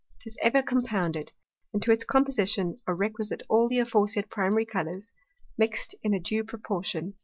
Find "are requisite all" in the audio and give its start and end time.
2.87-3.67